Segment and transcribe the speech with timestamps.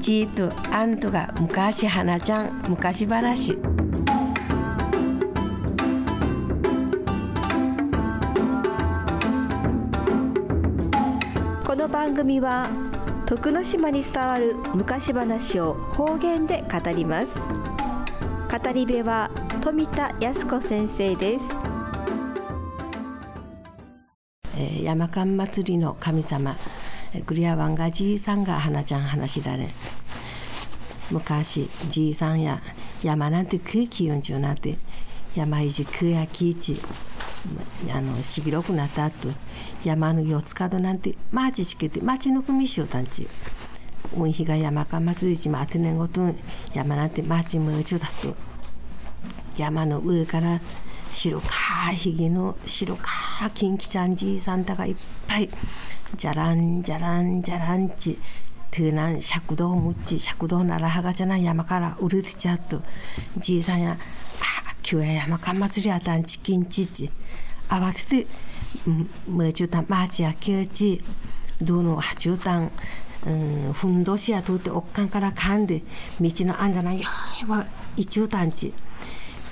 [0.00, 3.58] じーとあんとが昔花ちゃん昔話。
[11.66, 12.70] この番組は
[13.26, 17.38] 徳之島に伝わる昔話を方言で語ります。
[17.38, 19.30] 語り部は
[19.60, 21.44] 富田靖子先生です。
[24.56, 26.79] えー山間祭りの神様えー
[27.26, 29.72] クリアワンガじいさんが花ちゃん話だね
[31.10, 32.60] 昔じいさんや
[33.02, 34.76] 山なんて空気うんちゅうなって
[35.34, 36.80] 山いじ空やきいち
[37.92, 39.28] あのしぎろくなった後
[39.84, 43.26] 山の四つ角なんてマーチしけて町の組しようたんち
[44.16, 46.36] 運日が山間祭りちまあてねごとん
[46.74, 48.34] 山なんてマーチむちゅうだと。
[49.58, 50.60] 山の上から
[51.10, 54.96] 白かひげの白か金木ちゃんじいさんたがいっ
[55.26, 55.50] ぱい
[56.16, 58.18] じゃらんじゃらんじゃらんち
[58.70, 62.82] トゥーナン尺道むっち尺道ならはがじゃない山からうるてちゃっと
[63.36, 63.96] じいさんやあ
[64.88, 66.86] 今日や山か祭りあたんちきんち。
[66.86, 67.10] ち
[67.68, 68.26] 慌てて
[69.28, 71.02] むちゅうたんまちやきゅうち
[71.62, 72.70] どのはちゅうたん
[73.72, 75.82] ふんどしやとっておっかんからかんで
[76.20, 77.66] 道のあんだなよいは
[77.96, 78.72] いちゅうたんち。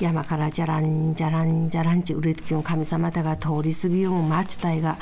[0.00, 4.98] 山からじゃらんじゃらんじゃらんち売れてきん神様だが通り過ぎよん待ちたいが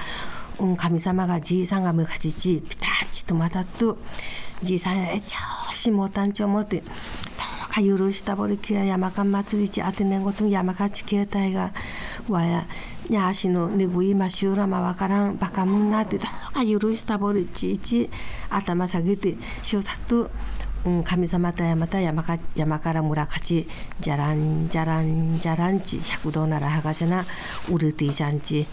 [0.59, 3.98] うん神様がじいさんが昔ちピタッチとまたっと
[4.63, 6.85] じいさんやえちょしもたんちょもってど
[7.70, 11.73] うか許したぼりきや山か祭りちあてねんごとん山かちけたいが
[12.29, 12.67] わや
[13.09, 18.11] にゃあしのねぐいましゅうらまわからんバカもんなってどうか許したぼりちいち
[18.51, 20.31] 頭下げてしゅうたっと
[20.84, 23.69] うん、神様た山た山か山から村勝ち
[24.00, 27.24] じゃらんじゃらんじゃらんち尺道ならはがじゃな
[27.70, 28.66] うるていちゃんち。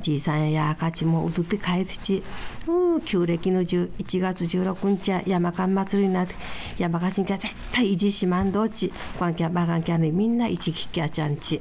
[0.00, 2.22] じいさんや赤ちもうどって帰ってち。
[2.66, 6.34] うん旧暦の1月16日は山間祭りになって
[6.78, 8.92] 山かちんきゃ絶対維持しまんどうち。
[9.18, 11.60] こんきゃばがんきゃねみんな一ききゃちゃんち。